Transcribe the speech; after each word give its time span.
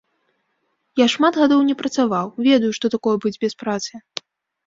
Я 0.99 1.05
шмат 1.15 1.33
гадоў 1.41 1.59
не 1.69 1.75
працаваў, 1.81 2.27
ведаю, 2.47 2.71
што 2.77 2.85
такое 2.95 3.13
быць 3.27 3.35
без 3.43 3.53
працы. 3.63 3.93